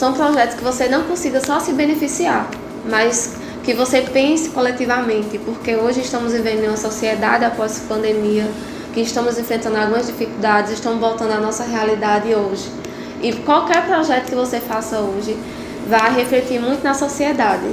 são 0.00 0.14
projetos 0.14 0.56
que 0.56 0.64
você 0.64 0.88
não 0.88 1.02
consiga 1.02 1.44
só 1.44 1.60
se 1.60 1.74
beneficiar, 1.74 2.48
mas 2.88 3.34
que 3.62 3.74
você 3.74 4.00
pense 4.00 4.48
coletivamente, 4.48 5.36
porque 5.36 5.76
hoje 5.76 6.00
estamos 6.00 6.32
vivendo 6.32 6.64
em 6.64 6.68
uma 6.68 6.76
sociedade 6.78 7.44
após 7.44 7.82
a 7.84 7.94
pandemia, 7.94 8.48
que 8.94 9.00
estamos 9.02 9.38
enfrentando 9.38 9.76
algumas 9.76 10.06
dificuldades, 10.06 10.72
estamos 10.72 10.98
voltando 10.98 11.32
à 11.32 11.36
nossa 11.38 11.64
realidade 11.64 12.34
hoje. 12.34 12.70
E 13.20 13.30
qualquer 13.44 13.84
projeto 13.84 14.30
que 14.30 14.34
você 14.34 14.58
faça 14.58 15.00
hoje 15.00 15.36
vai 15.86 16.14
refletir 16.14 16.58
muito 16.58 16.82
na 16.82 16.94
sociedade. 16.94 17.66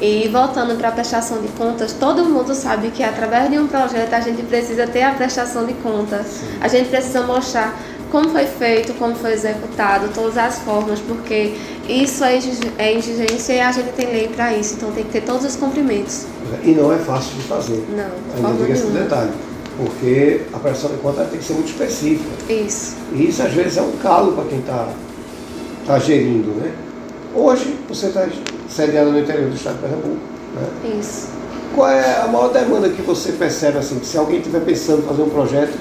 E 0.00 0.28
voltando 0.28 0.78
para 0.78 0.90
a 0.90 0.92
prestação 0.92 1.42
de 1.42 1.48
contas, 1.48 1.94
todo 1.94 2.24
mundo 2.24 2.54
sabe 2.54 2.90
que 2.90 3.02
através 3.02 3.50
de 3.50 3.58
um 3.58 3.66
projeto 3.66 4.14
a 4.14 4.20
gente 4.20 4.42
precisa 4.42 4.86
ter 4.86 5.02
a 5.02 5.14
prestação 5.14 5.66
de 5.66 5.72
contas. 5.74 6.42
A 6.60 6.68
gente 6.68 6.90
precisa 6.90 7.22
mostrar 7.22 7.74
como 8.10 8.30
foi 8.30 8.46
feito, 8.46 8.94
como 8.94 9.14
foi 9.14 9.32
executado, 9.32 10.08
todas 10.14 10.38
as 10.38 10.58
formas, 10.58 11.00
porque 11.00 11.54
isso 11.88 12.24
é, 12.24 12.38
é 12.78 12.94
exigência 12.94 13.52
e 13.52 13.60
a 13.60 13.72
gente 13.72 13.92
tem 13.92 14.06
lei 14.06 14.28
para 14.28 14.56
isso, 14.56 14.74
então 14.74 14.90
tem 14.92 15.04
que 15.04 15.10
ter 15.10 15.22
todos 15.22 15.44
os 15.44 15.56
cumprimentos. 15.56 16.26
E 16.62 16.70
não 16.70 16.92
é 16.92 16.98
fácil 16.98 17.34
de 17.34 17.42
fazer. 17.42 17.84
Não, 17.90 18.48
Ainda 18.48 18.62
diga 18.62 18.72
esse 18.72 18.86
detalhe. 18.86 19.30
Porque 19.76 20.40
a 20.54 20.58
prestação 20.58 20.96
de 20.96 21.02
conta 21.02 21.24
tem 21.24 21.38
que 21.38 21.44
ser 21.44 21.52
muito 21.52 21.68
específica. 21.68 22.30
Isso. 22.48 22.96
E 23.12 23.28
isso 23.28 23.42
às 23.42 23.52
vezes 23.52 23.76
é 23.76 23.82
um 23.82 23.92
calo 24.02 24.32
para 24.32 24.44
quem 24.44 24.60
está 24.60 24.88
tá 25.86 25.98
gerindo, 25.98 26.50
né? 26.52 26.72
Hoje 27.34 27.76
você 27.86 28.06
está 28.06 28.26
sediado 28.70 29.10
no 29.10 29.18
interior 29.18 29.50
do 29.50 29.54
estado 29.54 29.74
de 29.74 29.80
Pernambuco. 29.82 30.16
Né? 30.54 30.98
Isso. 30.98 31.28
Qual 31.74 31.90
é 31.90 32.22
a 32.22 32.26
maior 32.26 32.48
demanda 32.48 32.88
que 32.88 33.02
você 33.02 33.32
percebe 33.32 33.76
assim, 33.76 33.98
que 33.98 34.06
se 34.06 34.16
alguém 34.16 34.38
estiver 34.38 34.60
pensando 34.60 35.02
em 35.02 35.06
fazer 35.06 35.22
um 35.22 35.28
projeto, 35.28 35.76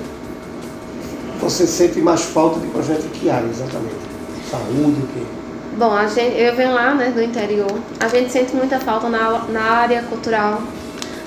você 1.46 1.68
sente 1.68 2.00
mais 2.00 2.22
falta 2.22 2.60
de 2.60 2.66
projeto 2.68 3.04
que 3.12 3.30
área 3.30 3.48
exatamente? 3.48 3.96
Saúde, 4.50 5.00
o 5.00 5.08
quê? 5.14 5.24
Bom, 5.78 5.94
a 5.94 6.08
gente, 6.08 6.36
eu 6.40 6.56
venho 6.56 6.74
lá 6.74 6.96
né, 6.96 7.12
do 7.12 7.22
interior, 7.22 7.72
a 8.00 8.08
gente 8.08 8.32
sente 8.32 8.56
muita 8.56 8.80
falta 8.80 9.08
na, 9.10 9.44
na 9.50 9.62
área 9.62 10.02
cultural, 10.04 10.64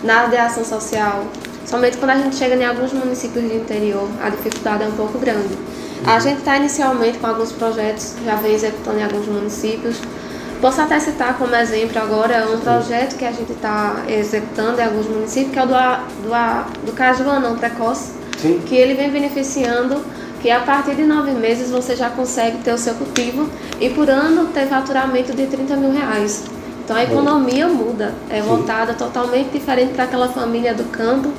na 0.02 0.14
área 0.22 0.30
de 0.30 0.36
ação 0.36 0.64
social. 0.64 1.24
Somente 1.64 1.98
quando 1.98 2.10
a 2.10 2.16
gente 2.16 2.34
chega 2.34 2.56
em 2.56 2.64
alguns 2.64 2.92
municípios 2.92 3.44
do 3.44 3.54
interior, 3.54 4.08
a 4.20 4.28
dificuldade 4.28 4.82
é 4.82 4.88
um 4.88 4.92
pouco 4.92 5.18
grande. 5.18 5.56
A 6.04 6.14
uhum. 6.14 6.20
gente 6.20 6.38
está 6.38 6.56
inicialmente 6.56 7.18
com 7.18 7.26
alguns 7.28 7.52
projetos, 7.52 8.14
já 8.24 8.34
vem 8.36 8.54
executando 8.54 8.98
em 8.98 9.04
alguns 9.04 9.26
municípios. 9.26 9.98
Posso 10.60 10.80
até 10.80 10.98
citar 10.98 11.38
como 11.38 11.54
exemplo 11.54 11.96
agora 11.96 12.48
um 12.52 12.58
projeto 12.58 13.16
que 13.16 13.24
a 13.24 13.30
gente 13.30 13.52
está 13.52 14.02
executando 14.08 14.80
em 14.80 14.84
alguns 14.84 15.06
municípios, 15.06 15.52
que 15.52 15.58
é 15.60 15.62
o 15.62 15.66
do, 15.66 15.74
do, 15.74 16.86
do 16.86 16.92
Cajuanão 16.92 17.56
Precoce, 17.56 18.17
Sim. 18.38 18.62
que 18.64 18.74
ele 18.74 18.94
vem 18.94 19.10
beneficiando 19.10 20.02
que 20.40 20.50
a 20.50 20.60
partir 20.60 20.94
de 20.94 21.02
nove 21.02 21.32
meses 21.32 21.70
você 21.70 21.96
já 21.96 22.08
consegue 22.10 22.58
ter 22.58 22.72
o 22.72 22.78
seu 22.78 22.94
cultivo 22.94 23.48
e 23.80 23.90
por 23.90 24.08
ano 24.08 24.46
ter 24.46 24.66
faturamento 24.66 25.34
de 25.34 25.46
30 25.46 25.76
mil 25.76 25.92
reais. 25.92 26.44
Então 26.84 26.96
a 26.96 27.02
economia 27.02 27.68
muda, 27.68 28.14
é 28.30 28.40
voltada 28.40 28.94
totalmente 28.94 29.50
diferente 29.50 29.92
para 29.92 30.04
aquela 30.04 30.28
família 30.28 30.72
do 30.72 30.84
campo 30.84 31.32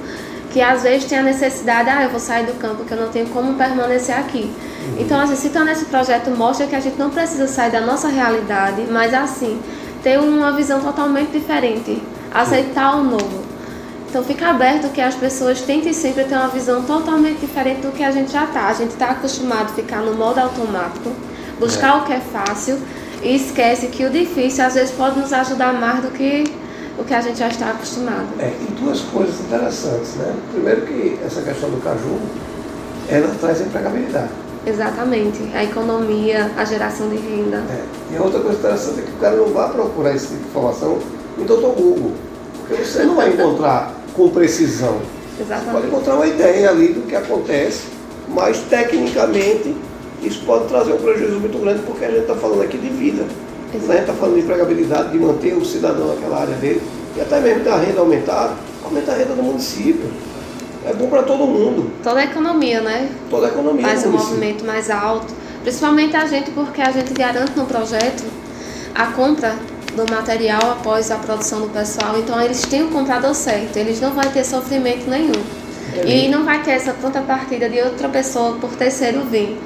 que 0.52 0.62
às 0.62 0.84
vezes 0.84 1.06
tem 1.06 1.18
a 1.18 1.24
necessidade, 1.24 1.90
ah, 1.90 2.04
eu 2.04 2.10
vou 2.10 2.20
sair 2.20 2.46
do 2.46 2.54
campo 2.54 2.78
porque 2.78 2.94
eu 2.94 3.00
não 3.00 3.10
tenho 3.10 3.28
como 3.28 3.54
permanecer 3.54 4.18
aqui. 4.18 4.52
Uhum. 4.52 4.96
Então, 5.00 5.20
assim, 5.20 5.36
se 5.36 5.50
torna 5.50 5.72
esse 5.72 5.86
projeto 5.86 6.32
mostra 6.32 6.66
que 6.66 6.76
a 6.76 6.80
gente 6.80 6.98
não 6.98 7.10
precisa 7.10 7.48
sair 7.48 7.72
da 7.72 7.82
nossa 7.82 8.08
realidade, 8.08 8.84
mas 8.90 9.14
assim, 9.14 9.60
ter 10.02 10.20
uma 10.20 10.52
visão 10.52 10.82
totalmente 10.82 11.32
diferente, 11.32 12.02
aceitar 12.34 12.96
o 12.96 13.04
novo. 13.04 13.49
Então 14.10 14.24
fica 14.24 14.48
aberto 14.48 14.92
que 14.92 15.00
as 15.00 15.14
pessoas 15.14 15.62
tentem 15.62 15.94
sempre 15.94 16.24
ter 16.24 16.34
uma 16.34 16.48
visão 16.48 16.82
totalmente 16.82 17.42
diferente 17.42 17.82
do 17.82 17.92
que 17.92 18.04
a 18.04 18.10
gente 18.10 18.32
já 18.32 18.46
está. 18.46 18.68
A 18.68 18.74
gente 18.74 18.90
está 18.90 19.12
acostumado 19.12 19.66
a 19.66 19.76
ficar 19.76 20.02
no 20.02 20.16
modo 20.16 20.40
automático, 20.40 21.12
buscar 21.60 21.96
é. 21.96 21.98
o 22.00 22.04
que 22.06 22.14
é 22.14 22.20
fácil 22.20 22.80
e 23.22 23.36
esquece 23.36 23.86
que 23.88 24.04
o 24.04 24.10
difícil 24.10 24.66
às 24.66 24.74
vezes 24.74 24.92
pode 24.92 25.20
nos 25.20 25.32
ajudar 25.32 25.74
mais 25.74 26.02
do 26.02 26.10
que 26.10 26.44
o 26.98 27.04
que 27.04 27.14
a 27.14 27.22
gente 27.22 27.38
já 27.38 27.50
está 27.50 27.70
acostumado. 27.70 28.28
É, 28.40 28.48
e 28.48 28.72
duas 28.82 29.00
coisas 29.02 29.40
interessantes, 29.42 30.16
né? 30.16 30.34
Primeiro 30.52 30.82
que 30.88 31.20
essa 31.24 31.44
questão 31.44 31.70
do 31.70 31.78
caju, 31.78 32.20
ela 33.08 33.34
traz 33.40 33.62
empregabilidade. 33.62 34.30
Exatamente, 34.66 35.40
a 35.54 35.64
economia, 35.64 36.52
a 36.58 36.66
geração 36.66 37.10
de 37.10 37.16
renda. 37.16 37.64
É. 37.70 37.84
E 38.16 38.18
outra 38.18 38.40
coisa 38.40 38.58
interessante 38.58 39.02
é 39.02 39.04
que 39.04 39.12
o 39.12 39.20
cara 39.20 39.36
não 39.36 39.50
vai 39.50 39.70
procurar 39.72 40.16
esse 40.16 40.28
tipo 40.28 40.42
de 40.42 40.50
informação 40.50 40.98
em 41.38 41.44
Dr. 41.44 41.54
Google, 41.54 42.14
porque 42.60 42.84
você 42.84 43.04
não 43.04 43.16
vai 43.16 43.30
encontrar 43.30 43.99
com 44.20 44.30
precisão. 44.30 45.00
Exatamente. 45.40 45.66
Você 45.66 45.72
pode 45.72 45.88
encontrar 45.88 46.16
uma 46.16 46.28
ideia 46.28 46.70
ali 46.70 46.90
do 46.90 47.08
que 47.08 47.16
acontece, 47.16 47.84
mas 48.28 48.60
tecnicamente 48.70 49.74
isso 50.22 50.44
pode 50.46 50.68
trazer 50.68 50.92
um 50.92 50.98
prejuízo 50.98 51.40
muito 51.40 51.58
grande, 51.58 51.82
porque 51.84 52.04
a 52.04 52.10
gente 52.10 52.22
está 52.22 52.36
falando 52.36 52.62
aqui 52.62 52.78
de 52.78 52.90
vida. 52.90 53.24
A 53.70 53.78
gente 53.78 54.02
está 54.02 54.14
falando 54.14 54.36
de 54.36 54.42
empregabilidade, 54.42 55.12
de 55.12 55.20
manter 55.20 55.54
o 55.54 55.64
cidadão 55.64 56.08
naquela 56.14 56.42
área 56.42 56.56
dele, 56.56 56.82
e 57.16 57.22
até 57.22 57.40
mesmo 57.40 57.64
da 57.64 57.78
renda 57.78 58.02
aumentar, 58.02 58.58
aumenta 58.84 59.14
a 59.14 59.16
renda 59.16 59.36
do 59.36 59.44
município. 59.44 60.12
É 60.86 60.94
bom 60.94 61.08
para 61.08 61.24
todo 61.24 61.46
mundo. 61.46 61.90
Toda 62.04 62.20
a 62.20 62.24
economia, 62.26 62.82
né? 62.82 63.10
Toda 63.30 63.48
a 63.48 63.50
economia. 63.50 63.88
Faz 63.88 64.06
um 64.06 64.12
movimento 64.12 64.66
mais 64.66 64.90
alto. 64.90 65.34
Principalmente 65.62 66.16
a 66.18 66.26
gente, 66.26 66.52
porque 66.52 66.82
a 66.82 66.92
gente 66.92 67.14
garante 67.14 67.52
no 67.56 67.66
projeto 67.66 68.24
a 68.96 69.08
compra 69.08 69.56
do 70.06 70.12
material 70.12 70.72
após 70.72 71.12
a 71.12 71.18
produção 71.18 71.62
do 71.62 71.70
pessoal. 71.70 72.18
Então 72.18 72.40
eles 72.42 72.62
têm 72.62 72.84
o 72.84 72.90
comprador 72.90 73.34
certo, 73.34 73.78
eles 73.78 74.00
não 74.00 74.12
vão 74.12 74.24
ter 74.32 74.44
sofrimento 74.44 75.10
nenhum. 75.10 75.42
É 75.96 76.08
e 76.08 76.30
não 76.30 76.46
vai 76.46 76.62
ter 76.62 76.72
essa 76.72 76.94
contrapartida 76.94 77.68
de 77.70 77.82
outra 77.82 78.08
pessoa 78.10 78.58
por 78.60 78.72
terceiro 78.72 79.22
vir. 79.26 79.58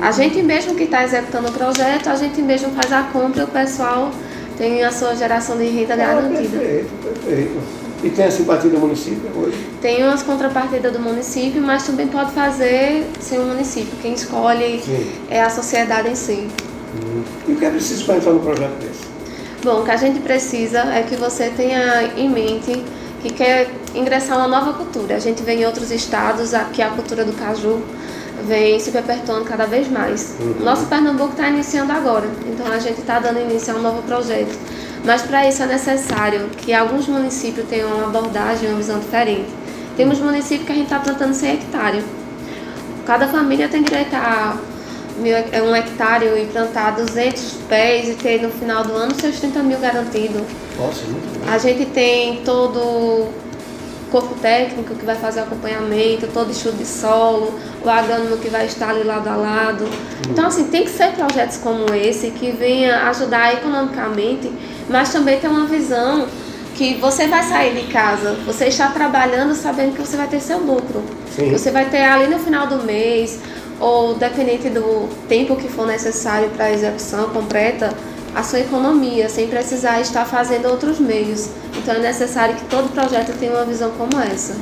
A 0.00 0.10
gente 0.10 0.42
mesmo 0.42 0.74
que 0.74 0.84
está 0.84 1.04
executando 1.04 1.48
o 1.48 1.52
projeto, 1.52 2.08
a 2.08 2.16
gente 2.16 2.40
mesmo 2.40 2.70
faz 2.70 2.92
a 2.92 3.02
compra 3.04 3.42
e 3.42 3.44
o 3.44 3.48
pessoal 3.48 4.10
tem 4.56 4.82
a 4.82 4.90
sua 4.90 5.14
geração 5.14 5.56
de 5.56 5.64
renda 5.64 5.94
ah, 5.94 5.96
garantida. 5.96 6.58
Perfeito, 6.58 6.90
perfeito. 7.02 7.82
E 8.02 8.10
tem 8.10 8.24
a 8.24 8.30
simpatia 8.30 8.70
do 8.70 8.78
município 8.78 9.30
hoje? 9.36 9.56
Tem 9.80 10.02
umas 10.02 10.22
contrapartidas 10.22 10.92
do 10.92 10.98
município, 10.98 11.62
mas 11.62 11.84
também 11.84 12.08
pode 12.08 12.32
fazer 12.32 13.06
sem 13.20 13.38
o 13.38 13.44
município. 13.44 13.92
Quem 14.00 14.14
escolhe 14.14 14.80
Sim. 14.80 15.06
é 15.30 15.42
a 15.42 15.50
sociedade 15.50 16.08
em 16.08 16.14
si. 16.14 16.48
Hum. 16.96 17.22
E 17.46 17.52
o 17.52 17.56
que 17.56 17.64
é 17.64 17.70
preciso 17.70 18.04
para 18.04 18.16
entrar 18.16 18.32
no 18.32 18.40
projeto 18.40 18.72
desse? 18.80 19.11
Bom, 19.62 19.80
o 19.80 19.84
que 19.84 19.90
a 19.92 19.96
gente 19.96 20.18
precisa 20.20 20.80
é 20.92 21.02
que 21.02 21.14
você 21.14 21.48
tenha 21.50 22.02
em 22.16 22.28
mente 22.28 22.82
que 23.22 23.32
quer 23.32 23.70
ingressar 23.94 24.36
uma 24.36 24.48
nova 24.48 24.72
cultura. 24.72 25.14
A 25.14 25.20
gente 25.20 25.40
vê 25.42 25.54
em 25.54 25.64
outros 25.64 25.92
estados 25.92 26.52
aqui 26.52 26.82
a 26.82 26.90
cultura 26.90 27.24
do 27.24 27.32
caju 27.32 27.80
vem 28.46 28.80
se 28.80 28.90
perpetuando 28.90 29.44
cada 29.44 29.66
vez 29.66 29.88
mais. 29.88 30.34
Uhum. 30.40 30.64
Nosso 30.64 30.86
Pernambuco 30.86 31.30
está 31.30 31.48
iniciando 31.48 31.92
agora, 31.92 32.28
então 32.46 32.66
a 32.72 32.78
gente 32.78 33.00
está 33.00 33.20
dando 33.20 33.38
início 33.40 33.72
a 33.72 33.78
um 33.78 33.82
novo 33.82 34.02
projeto. 34.02 34.58
Mas 35.04 35.22
para 35.22 35.48
isso 35.48 35.62
é 35.62 35.66
necessário 35.66 36.48
que 36.58 36.72
alguns 36.72 37.06
municípios 37.06 37.68
tenham 37.68 37.88
uma 37.88 38.06
abordagem, 38.06 38.68
uma 38.68 38.78
visão 38.78 38.98
diferente. 38.98 39.48
Temos 39.96 40.18
municípios 40.18 40.66
que 40.66 40.72
a 40.72 40.74
gente 40.74 40.84
está 40.84 40.98
plantando 40.98 41.34
100 41.34 41.52
hectares. 41.52 42.04
Cada 43.06 43.28
família 43.28 43.68
tem 43.68 43.82
direito 43.82 44.14
a 44.14 44.56
um 45.22 45.76
hectare 45.76 46.26
e 46.26 46.46
plantar 46.52 46.92
200 46.92 47.58
pés 47.68 48.08
e 48.08 48.14
ter 48.14 48.42
no 48.42 48.50
final 48.50 48.84
do 48.84 48.92
ano 48.92 49.14
seus 49.14 49.38
30 49.38 49.62
mil 49.62 49.78
garantidos. 49.78 50.42
Nossa, 50.78 51.04
muito 51.04 51.40
bom. 51.40 51.52
A 51.52 51.58
gente 51.58 51.86
tem 51.86 52.42
todo 52.44 53.28
corpo 54.10 54.34
técnico 54.34 54.94
que 54.94 55.06
vai 55.06 55.16
fazer 55.16 55.40
o 55.40 55.44
acompanhamento, 55.44 56.26
todo 56.28 56.52
estudo 56.52 56.76
de 56.76 56.84
solo, 56.84 57.58
o 57.82 57.88
agrônomo 57.88 58.36
que 58.36 58.50
vai 58.50 58.66
estar 58.66 58.90
ali 58.90 59.02
lado 59.02 59.26
a 59.26 59.34
lado. 59.34 59.88
Então, 60.28 60.46
assim, 60.46 60.64
tem 60.64 60.84
que 60.84 60.90
ser 60.90 61.12
projetos 61.12 61.56
como 61.56 61.92
esse 61.94 62.30
que 62.30 62.52
venha 62.52 63.08
ajudar 63.08 63.54
economicamente, 63.54 64.52
mas 64.90 65.10
também 65.10 65.40
ter 65.40 65.48
uma 65.48 65.64
visão 65.64 66.26
que 66.74 66.94
você 66.94 67.26
vai 67.26 67.42
sair 67.42 67.74
de 67.74 67.92
casa, 67.92 68.36
você 68.46 68.66
está 68.66 68.88
trabalhando 68.88 69.54
sabendo 69.54 69.94
que 69.94 70.00
você 70.00 70.16
vai 70.16 70.26
ter 70.26 70.40
seu 70.40 70.58
lucro. 70.58 71.02
Sim. 71.34 71.50
Você 71.50 71.70
vai 71.70 71.86
ter 71.88 72.02
ali 72.02 72.26
no 72.26 72.38
final 72.38 72.66
do 72.66 72.82
mês, 72.84 73.40
ou 73.82 74.14
dependente 74.14 74.70
do 74.70 75.08
tempo 75.28 75.56
que 75.56 75.68
for 75.68 75.86
necessário 75.86 76.48
para 76.50 76.66
a 76.66 76.72
execução 76.72 77.28
completa, 77.30 77.92
a 78.32 78.42
sua 78.42 78.60
economia, 78.60 79.28
sem 79.28 79.48
precisar 79.48 80.00
estar 80.00 80.24
fazendo 80.24 80.68
outros 80.68 81.00
meios. 81.00 81.48
Então 81.76 81.96
é 81.96 81.98
necessário 81.98 82.54
que 82.54 82.64
todo 82.66 82.92
projeto 82.92 83.36
tenha 83.38 83.50
uma 83.50 83.64
visão 83.64 83.90
como 83.98 84.22
essa. 84.22 84.54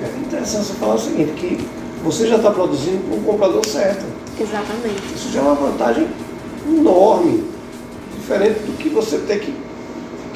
É 0.00 0.18
interessante 0.20 0.66
você 0.66 0.74
falar 0.74 0.94
o 0.94 0.98
seguinte, 0.98 1.32
que 1.32 1.68
você 2.04 2.28
já 2.28 2.36
está 2.36 2.52
produzindo 2.52 3.02
com 3.10 3.16
o 3.16 3.22
comprador 3.24 3.66
certo. 3.66 4.06
Exatamente. 4.40 5.14
Isso 5.14 5.32
já 5.32 5.40
é 5.40 5.42
uma 5.42 5.54
vantagem 5.56 6.08
enorme, 6.68 7.44
diferente 8.16 8.60
do 8.60 8.78
que 8.78 8.88
você 8.88 9.18
ter 9.18 9.40
que 9.40 9.52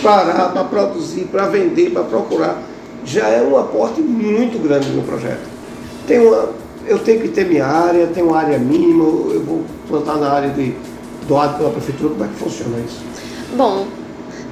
parar 0.03 0.49
para 0.49 0.65
produzir, 0.65 1.27
para 1.27 1.47
vender, 1.47 1.91
para 1.91 2.03
procurar. 2.03 2.61
Já 3.05 3.29
é 3.29 3.41
um 3.41 3.57
aporte 3.57 4.01
muito 4.01 4.61
grande 4.61 4.89
no 4.91 5.03
projeto. 5.03 5.49
Tem 6.07 6.19
uma, 6.19 6.51
eu 6.87 6.99
tenho 6.99 7.21
que 7.21 7.29
ter 7.29 7.47
minha 7.47 7.67
área, 7.67 8.07
tem 8.09 8.23
uma 8.23 8.39
área 8.39 8.59
mínima, 8.59 9.05
eu 9.33 9.43
vou 9.43 9.65
plantar 9.89 10.17
na 10.17 10.31
área 10.31 10.51
de 10.51 10.75
doado 11.27 11.59
pela 11.59 11.71
prefeitura, 11.71 12.11
como 12.11 12.25
é 12.25 12.29
que 12.29 12.35
funciona 12.35 12.79
isso? 12.79 13.01
Bom, 13.57 13.87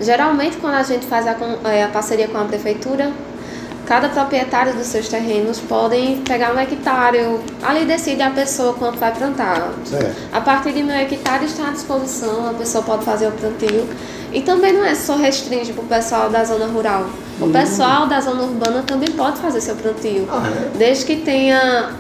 geralmente 0.01 0.57
quando 0.59 0.75
a 0.75 0.83
gente 0.83 1.07
faz 1.07 1.27
a, 1.27 1.37
é, 1.65 1.85
a 1.85 1.89
parceria 1.89 2.29
com 2.29 2.39
a 2.39 2.45
prefeitura, 2.45 3.11
cada 3.87 4.09
proprietário 4.09 4.73
dos 4.75 4.87
seus 4.87 5.09
terrenos 5.09 5.59
podem 5.59 6.19
pegar 6.19 6.55
um 6.55 6.59
hectare, 6.61 7.41
ali 7.63 7.85
decide 7.85 8.23
a 8.23 8.31
pessoa 8.31 8.73
quanto 8.75 8.99
vai 8.99 9.13
plantar. 9.13 9.73
Certo. 9.85 10.15
A 10.33 10.41
partir 10.41 10.73
de 10.73 10.83
mil 10.83 10.95
hectares 10.95 11.51
está 11.51 11.69
à 11.69 11.71
disposição, 11.73 12.49
a 12.49 12.55
pessoa 12.55 12.85
pode 12.85 13.05
fazer 13.05 13.27
o 13.27 13.33
plantio. 13.33 13.89
E 14.33 14.43
também 14.43 14.73
não 14.73 14.85
é 14.85 14.95
só 14.95 15.17
restringe 15.17 15.73
para 15.73 15.83
o 15.83 15.87
pessoal 15.87 16.31
da 16.31 16.45
zona 16.45 16.67
rural. 16.67 17.07
O 17.41 17.47
hum. 17.47 17.53
pessoal 17.53 18.07
da 18.07 18.21
zona 18.21 18.43
urbana 18.45 18.85
também 18.87 19.11
pode 19.11 19.41
fazer 19.41 19.61
seu 19.61 19.75
plantio. 19.75 20.29
Ah, 20.31 20.47
é? 20.47 20.79
Desde 20.79 21.05
que 21.05 21.17
tenha 21.17 21.91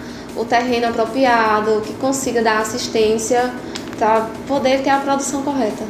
o 0.41 0.45
terreno 0.45 0.89
apropriado, 0.89 1.83
que 1.83 1.93
consiga 1.95 2.43
dar 2.43 2.61
assistência 2.61 3.53
para 3.99 4.31
poder 4.49 4.83
ter 4.83 4.89
a 4.89 4.99
produção 4.99 5.43
correta. 5.43 5.85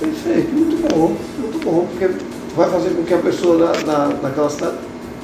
Perfeito, 0.00 0.50
muito 0.50 0.88
bom, 0.88 1.14
muito 1.38 1.64
bom, 1.64 1.86
porque 1.90 2.08
vai 2.56 2.70
fazer 2.70 2.90
com 2.90 3.04
que 3.04 3.12
a 3.12 3.18
pessoa 3.18 3.58
na, 3.58 3.92
na, 3.92 4.08
naquela 4.14 4.48
cidade 4.48 4.76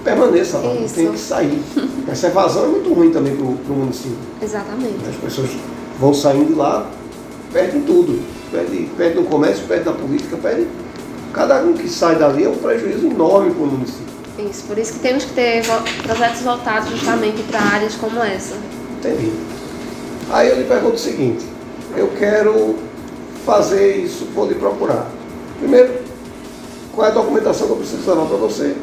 permaneça 0.04 0.58
lá, 0.58 0.74
não 0.74 0.86
tem 0.86 1.10
que 1.10 1.18
sair. 1.18 1.62
Essa 2.06 2.26
evasão 2.26 2.64
é 2.64 2.68
muito 2.68 2.92
ruim 2.92 3.10
também 3.10 3.34
para 3.34 3.44
o 3.44 3.76
município. 3.76 4.18
Exatamente. 4.42 4.96
As 5.08 5.16
pessoas 5.16 5.50
vão 5.98 6.12
saindo 6.12 6.48
de 6.48 6.54
lá, 6.54 6.90
perdem 7.52 7.80
tudo. 7.82 8.22
Perde, 8.50 8.88
perde 8.96 9.16
no 9.16 9.24
comércio, 9.24 9.64
perde 9.66 9.84
na 9.86 9.92
política, 9.92 10.36
perde. 10.36 10.66
Cada 11.32 11.62
um 11.62 11.74
que 11.74 11.88
sai 11.88 12.16
dali 12.16 12.44
é 12.44 12.48
um 12.48 12.56
prejuízo 12.56 13.06
enorme 13.06 13.50
para 13.50 13.62
o 13.62 13.66
município. 13.66 14.17
Isso, 14.38 14.64
por 14.64 14.78
isso 14.78 14.92
que 14.94 14.98
temos 15.00 15.24
que 15.24 15.32
ter 15.32 15.62
projetos 16.04 16.42
voltados 16.42 16.90
justamente 16.90 17.42
para 17.42 17.60
áreas 17.60 17.96
como 17.96 18.22
essa. 18.22 18.54
Entendi. 18.98 19.32
Aí 20.30 20.48
eu 20.48 20.56
lhe 20.56 20.64
pergunto 20.64 20.94
o 20.94 20.98
seguinte, 20.98 21.44
eu 21.96 22.08
quero 22.18 22.76
fazer 23.44 23.96
isso, 23.96 24.26
vou 24.34 24.46
lhe 24.46 24.54
procurar. 24.54 25.08
Primeiro, 25.58 26.02
qual 26.94 27.08
é 27.08 27.10
a 27.10 27.14
documentação 27.14 27.66
que 27.66 27.72
eu 27.72 27.76
preciso 27.78 28.08
levar 28.08 28.26
para 28.26 28.36
você? 28.36 28.76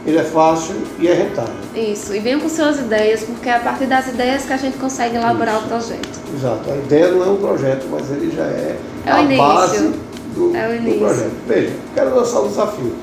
ele 0.05 0.17
é 0.17 0.23
fácil 0.23 0.75
e 0.99 1.07
é 1.07 1.13
rentável. 1.13 1.53
Isso, 1.75 2.13
e 2.13 2.19
venham 2.19 2.39
com 2.39 2.49
suas 2.49 2.77
ideias, 2.79 3.23
porque 3.23 3.47
é 3.47 3.55
a 3.55 3.59
partir 3.59 3.85
das 3.85 4.07
ideias 4.07 4.43
que 4.45 4.51
a 4.53 4.57
gente 4.57 4.77
consegue 4.77 5.15
elaborar 5.15 5.59
o 5.59 5.67
projeto. 5.67 6.19
Exato. 6.35 6.69
A 6.71 6.75
ideia 6.75 7.11
não 7.11 7.23
é 7.23 7.27
um 7.27 7.37
projeto, 7.37 7.87
mas 7.89 8.11
ele 8.11 8.35
já 8.35 8.43
é, 8.43 8.75
É 9.05 9.11
o 9.11 9.15
a 9.15 9.21
início. 9.21 9.43
base 9.43 9.93
do, 10.35 10.55
É 10.55 10.77
do 10.77 10.99
projeto. 10.99 11.31
Veja, 11.47 11.73
quero 11.95 12.15
lançar 12.15 12.41
um 12.41 12.47
desafio. 12.49 12.93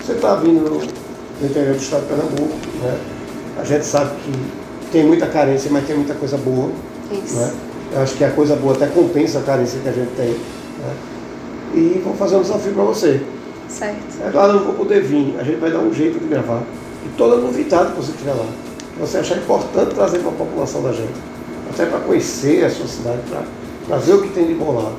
Você 0.00 0.12
está 0.12 0.36
vindo 0.36 0.60
no, 0.60 0.78
no 0.78 1.46
interior 1.46 1.74
do 1.74 1.82
estado 1.82 2.02
de 2.02 2.08
Pernambuco, 2.08 2.56
né? 2.82 2.98
a 3.60 3.64
gente 3.64 3.84
sabe 3.84 4.10
que 4.22 4.32
tem 4.92 5.04
muita 5.04 5.26
carência, 5.26 5.70
mas 5.72 5.86
tem 5.86 5.96
muita 5.96 6.14
coisa 6.14 6.36
boa. 6.36 6.70
Isso. 7.10 7.36
Né? 7.36 7.52
Eu 7.94 8.00
acho 8.00 8.14
que 8.14 8.24
a 8.24 8.30
coisa 8.30 8.56
boa 8.56 8.74
até 8.74 8.86
compensa 8.86 9.40
a 9.40 9.42
carência 9.42 9.80
que 9.80 9.88
a 9.88 9.92
gente 9.92 10.10
tem. 10.16 10.28
Né? 10.30 10.94
E 11.74 12.00
vou 12.04 12.14
fazer 12.14 12.36
um 12.36 12.42
desafio 12.42 12.72
para 12.72 12.84
você. 12.84 13.20
Certo. 13.78 14.22
É 14.22 14.28
eu 14.28 14.52
não 14.52 14.64
vou 14.64 14.74
poder 14.74 15.02
vir, 15.02 15.34
a 15.38 15.42
gente 15.42 15.58
vai 15.58 15.70
dar 15.70 15.78
um 15.78 15.92
jeito 15.92 16.18
de 16.18 16.26
gravar. 16.26 16.62
E 17.04 17.08
toda 17.16 17.36
novidade 17.36 17.92
que 17.92 17.96
você 17.96 18.12
tiver 18.12 18.32
lá, 18.32 18.46
que 18.92 19.00
você 19.00 19.18
achar 19.18 19.38
importante 19.38 19.94
trazer 19.94 20.18
para 20.18 20.28
a 20.28 20.34
população 20.34 20.82
da 20.82 20.92
gente, 20.92 21.14
até 21.70 21.86
para 21.86 22.00
conhecer 22.00 22.64
a 22.64 22.70
sua 22.70 22.86
cidade, 22.86 23.20
para 23.86 23.96
ver 23.96 24.14
o 24.14 24.22
que 24.22 24.28
tem 24.28 24.46
de 24.46 24.54
bom 24.54 24.72
lá. 24.72 24.92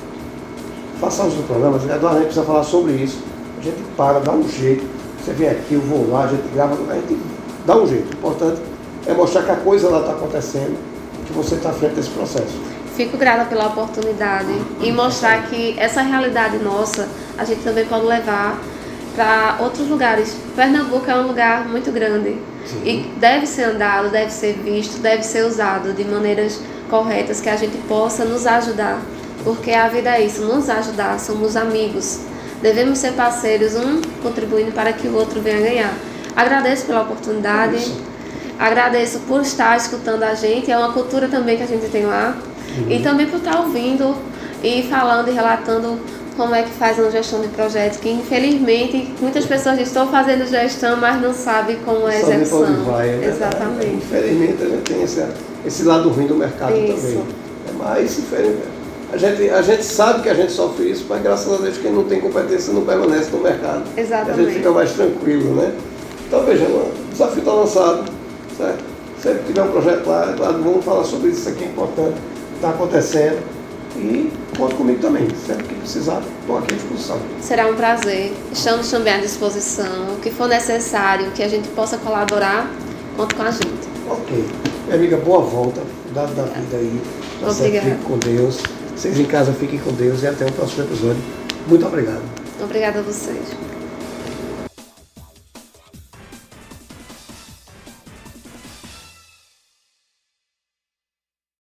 Faça 0.99 1.23
uso 1.23 1.37
do 1.37 1.47
programa, 1.47 1.77
Eduardo, 1.77 2.07
a 2.07 2.13
gente 2.13 2.25
precisa 2.25 2.45
falar 2.45 2.63
sobre 2.63 2.93
isso. 2.93 3.19
A 3.59 3.63
gente 3.63 3.77
para, 3.95 4.19
dá 4.19 4.31
um 4.31 4.47
jeito. 4.47 4.85
Você 5.23 5.33
vem 5.33 5.49
aqui, 5.49 5.75
eu 5.75 5.81
vou 5.81 6.09
lá, 6.09 6.25
a 6.25 6.27
gente 6.27 6.43
grava, 6.53 6.75
a 6.89 6.95
gente 6.95 7.17
dá 7.65 7.77
um 7.77 7.87
jeito. 7.87 8.09
O 8.11 8.17
importante 8.17 8.61
é 9.05 9.13
mostrar 9.13 9.43
que 9.43 9.51
a 9.51 9.55
coisa 9.57 9.89
lá 9.89 9.99
está 9.99 10.13
acontecendo, 10.13 10.77
que 11.25 11.33
você 11.33 11.55
está 11.55 11.71
frente 11.71 11.93
desse 11.93 12.09
processo. 12.09 12.72
Fico 12.95 13.17
grata 13.17 13.45
pela 13.45 13.67
oportunidade 13.67 14.53
e 14.81 14.91
mostrar 14.91 15.47
que 15.47 15.75
essa 15.79 16.01
realidade 16.01 16.57
nossa 16.57 17.09
a 17.37 17.43
gente 17.43 17.61
também 17.61 17.85
pode 17.85 18.05
levar 18.05 18.59
para 19.15 19.57
outros 19.59 19.87
lugares. 19.87 20.35
Pernambuco 20.55 21.09
é 21.09 21.15
um 21.15 21.27
lugar 21.27 21.67
muito 21.67 21.91
grande 21.91 22.37
Sim. 22.65 22.81
e 22.85 23.19
deve 23.19 23.47
ser 23.47 23.63
andado, 23.63 24.09
deve 24.09 24.31
ser 24.31 24.53
visto, 24.53 24.99
deve 24.99 25.23
ser 25.23 25.45
usado 25.45 25.93
de 25.93 26.03
maneiras 26.03 26.59
corretas 26.89 27.41
que 27.41 27.49
a 27.49 27.55
gente 27.55 27.77
possa 27.87 28.25
nos 28.25 28.45
ajudar. 28.45 29.01
Porque 29.43 29.71
a 29.71 29.87
vida 29.87 30.11
é 30.11 30.21
isso, 30.21 30.41
nos 30.43 30.69
ajudar, 30.69 31.19
somos 31.19 31.55
amigos. 31.55 32.19
Devemos 32.61 32.99
ser 32.99 33.13
parceiros, 33.13 33.75
um 33.75 34.01
contribuindo 34.21 34.71
para 34.71 34.93
que 34.93 35.07
o 35.07 35.15
outro 35.15 35.41
venha 35.41 35.59
ganhar. 35.59 35.93
Agradeço 36.35 36.85
pela 36.85 37.01
oportunidade. 37.01 37.91
Agradeço 38.57 39.19
por 39.27 39.41
estar 39.41 39.75
escutando 39.75 40.23
a 40.23 40.33
gente, 40.35 40.71
é 40.71 40.77
uma 40.77 40.93
cultura 40.93 41.27
também 41.27 41.57
que 41.57 41.63
a 41.63 41.67
gente 41.67 41.89
tem 41.89 42.05
lá. 42.05 42.37
E 42.89 42.99
também 42.99 43.27
por 43.27 43.37
estar 43.37 43.59
ouvindo 43.59 44.15
e 44.63 44.83
falando 44.83 45.27
e 45.29 45.31
relatando 45.31 45.99
como 46.35 46.55
é 46.55 46.63
que 46.63 46.71
faz 46.71 46.97
uma 46.97 47.11
gestão 47.11 47.41
de 47.41 47.47
projetos, 47.49 47.99
que 47.99 48.09
infelizmente 48.09 49.13
muitas 49.21 49.45
pessoas 49.45 49.79
estão 49.79 50.07
fazendo 50.07 50.47
gestão, 50.47 50.97
mas 50.97 51.21
não 51.21 51.33
sabem 51.33 51.77
como 51.85 52.07
é 52.07 52.17
a 52.17 52.19
execução. 52.19 52.83
vai, 52.85 53.09
é 53.09 53.17
verdade. 53.17 53.55
Exatamente. 53.55 53.95
Infelizmente 53.95 54.63
a 54.63 54.65
gente 54.69 54.81
tem 54.81 55.03
esse, 55.03 55.23
esse 55.65 55.83
lado 55.83 56.09
ruim 56.09 56.27
do 56.27 56.35
mercado 56.35 56.75
Isso. 56.75 56.95
também. 56.95 57.17
É, 57.19 57.71
Mas, 57.77 58.17
infelizmente, 58.17 58.73
a 59.13 59.17
gente, 59.17 59.49
a 59.49 59.61
gente 59.61 59.83
sabe 59.83 60.23
que 60.23 60.29
a 60.29 60.33
gente 60.33 60.51
sofre 60.51 60.89
isso, 60.89 61.05
mas 61.07 61.21
graças 61.21 61.53
a 61.53 61.57
Deus 61.57 61.77
quem 61.77 61.91
não 61.91 62.03
tem 62.05 62.19
competência 62.19 62.73
não 62.73 62.83
permanece 62.83 63.29
no 63.29 63.43
mercado. 63.43 63.83
Exatamente. 63.95 64.39
A 64.39 64.43
gente 64.43 64.53
fica 64.55 64.71
mais 64.71 64.91
tranquilo, 64.93 65.53
né? 65.53 65.71
Então 66.27 66.43
veja, 66.43 66.65
o 66.65 66.91
desafio 67.11 67.39
está 67.39 67.51
lançado, 67.51 68.05
certo? 68.57 68.83
Sempre 69.21 69.39
que 69.39 69.45
tiver 69.53 69.61
um 69.61 69.71
projeto 69.71 70.07
lá, 70.07 70.35
vamos 70.35 70.83
falar 70.83 71.03
sobre 71.03 71.29
isso, 71.29 71.41
isso 71.41 71.49
aqui 71.49 71.63
é 71.63 71.67
importante, 71.67 72.15
está 72.63 72.69
acontecendo. 72.69 73.43
E 73.95 74.31
conta 74.57 74.75
comigo 74.75 74.99
também. 74.99 75.27
Sempre 75.45 75.65
que 75.65 75.75
precisar, 75.75 76.23
estou 76.41 76.57
aqui 76.57 76.73
à 76.73 76.77
disposição. 76.77 77.19
Será 77.41 77.67
um 77.67 77.75
prazer. 77.75 78.33
Estamos 78.51 78.89
também 78.89 79.13
à 79.13 79.17
disposição. 79.17 80.15
O 80.15 80.19
que 80.19 80.31
for 80.31 80.47
necessário, 80.47 81.29
que 81.31 81.43
a 81.43 81.47
gente 81.47 81.67
possa 81.69 81.97
colaborar, 81.97 82.71
conte 83.15 83.35
com 83.35 83.43
a 83.43 83.51
gente. 83.51 83.87
Ok. 84.09 84.45
Minha 84.85 84.95
amiga, 84.95 85.17
boa 85.17 85.41
volta. 85.41 85.81
Cuidado 86.05 86.33
da 86.33 86.43
vida 86.43 86.77
aí. 86.77 87.01
Tá? 87.39 87.49
Obrigada. 87.49 87.89
Fique 87.91 88.03
com 88.03 88.17
Deus. 88.17 88.59
Vocês 88.95 89.19
em 89.19 89.25
casa 89.25 89.53
fiquem 89.53 89.79
com 89.79 89.91
Deus 89.91 90.23
e 90.23 90.27
até 90.27 90.45
o 90.45 90.51
próximo 90.51 90.85
episódio. 90.85 91.21
Muito 91.67 91.85
obrigado. 91.85 92.21
Obrigada 92.59 92.99
a 92.99 93.01
vocês. 93.03 93.82